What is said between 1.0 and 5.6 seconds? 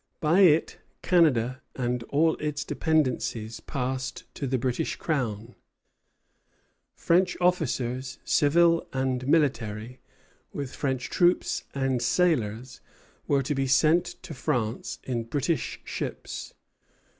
Canada and all its dependencies passed to the British Crown.